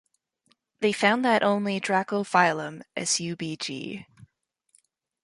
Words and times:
They 0.79 0.93
found 0.93 1.23
that 1.25 1.43
only 1.43 1.79
"Dracophyllum" 1.79 2.81
subg. 2.97 4.05